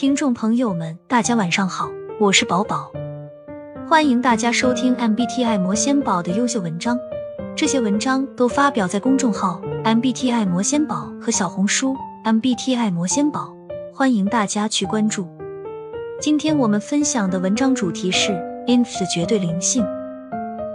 [0.00, 2.88] 听众朋友们，大家晚上好，我是宝宝，
[3.88, 6.96] 欢迎大家收听 MBTI 魔仙宝的优秀文章。
[7.56, 13.52] 这些文章都发表在公众号 MBTI 魔仙宝和小红书 MBTI 魔仙宝，
[13.92, 15.26] 欢迎大家去关注。
[16.20, 18.30] 今天我们分享的文章主题是
[18.68, 19.84] INF 绝对灵性。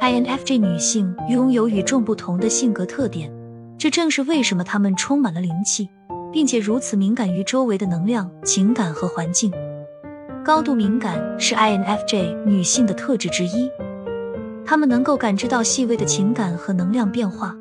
[0.00, 3.30] INFJ 女性拥有与众不同的性格特点，
[3.76, 5.90] 这正是为什么她们充满了灵气。
[6.32, 9.52] 并且如此敏感于周围的能量、情感和环境，
[10.44, 13.70] 高度敏感是 INFJ 女性的特质之一。
[14.64, 17.56] 她们能够感知到细微的情感和能量变化，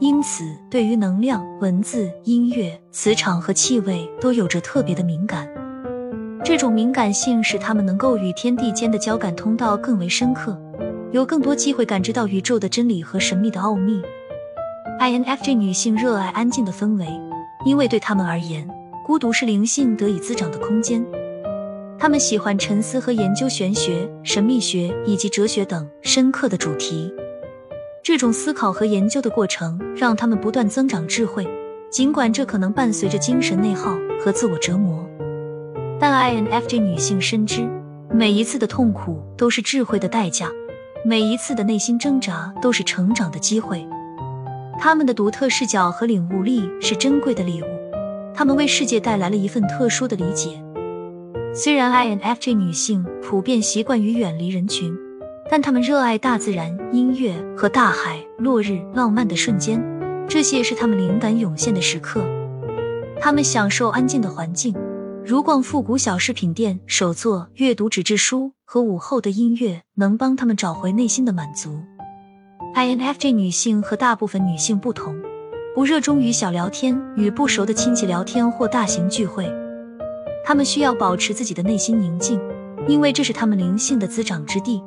[0.00, 5.46] 因此对于能量、文字、音乐、磁场和气味都有着特别的敏感。
[6.42, 10.58] 这种敏感性使她们能够与天地间的交感通道更为深刻，
[11.12, 14.02] 有更多机会感知到宇宙的真理和神秘的奥秘。
[15.00, 17.06] INFJ 女性热爱安静的氛围。
[17.64, 18.68] 因为对他们而言，
[19.04, 21.04] 孤独是灵性得以滋长的空间。
[21.98, 27.12] 他们喜欢沉思和研究玄学、神秘学以及哲学等深刻的主题。
[28.02, 31.46] 这种思考和研究的过程让他们不断增长智慧，
[31.90, 35.02] 尽管这可能伴随着精神内耗和自我折磨。
[35.98, 37.66] 但 INFJ 女性深知，
[38.10, 40.50] 每一次的痛苦都是智慧的代价，
[41.02, 43.86] 每一次的内心挣扎都是成长的机会。
[44.84, 47.64] 他们的独特视角和领悟力是珍贵的礼物，
[48.34, 50.62] 他们为世界带来了一份特殊的理解。
[51.54, 54.94] 虽然 INFJ 女性普遍习惯于远离人群，
[55.48, 59.82] 但她们热爱大自然、音乐和大海、落日、浪漫的瞬间，
[60.28, 62.22] 这些是他们灵感涌现的时刻。
[63.18, 64.74] 他们享受安静的环境，
[65.24, 71.70] 如逛复古小饰品店、手作、阅读纸质书和午后的音乐，能帮他们找回内心的满足。
[72.74, 75.14] INFJ 女性和大部分女性不同，
[75.76, 79.48] 不热衷于小聊天、与不熟的亲戚聊天或大型聚会。
[80.44, 82.40] 她们需要保持自己的内心宁静，
[82.88, 84.82] 因为这是她们灵性的滋长之地。